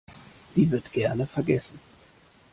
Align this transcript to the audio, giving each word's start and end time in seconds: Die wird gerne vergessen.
Die 0.55 0.71
wird 0.71 0.91
gerne 0.93 1.27
vergessen. 1.27 1.79